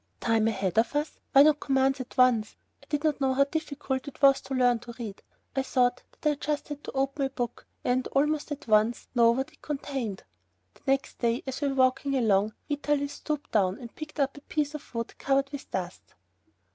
[0.19, 1.19] Time ahead of us!
[1.31, 2.55] Why not commence at once?
[2.81, 5.21] I did not know how difficult it was to learn to read.
[5.55, 9.29] I thought that I just had to open a book and, almost at once, know
[9.29, 10.23] what it contained.
[10.73, 14.41] The next day, as we were walking along, Vitalis stooped down and picked up a
[14.41, 16.15] piece of wood covered with dust.